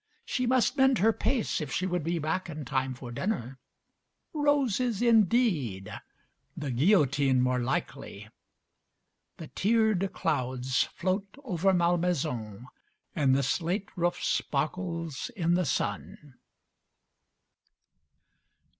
[0.25, 3.59] She must mend her pace if she would be back in time for dinner.
[4.33, 5.93] Roses indeed!
[6.57, 8.27] The guillotine more likely.
[9.37, 12.65] The tiered clouds float over Malmaison,
[13.15, 16.33] and the slate roof sparkles in the sun.